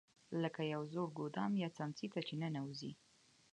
[0.43, 2.91] لکه یو زوړ ګودام یا څمڅې ته چې ننوځې.